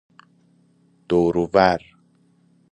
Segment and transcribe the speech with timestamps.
[1.09, 1.81] دور و ور